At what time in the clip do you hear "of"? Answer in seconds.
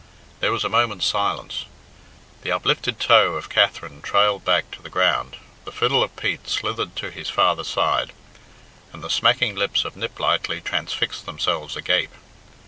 3.35-3.49, 6.01-6.15, 9.85-9.95